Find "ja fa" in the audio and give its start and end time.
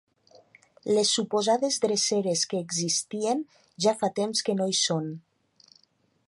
3.87-4.11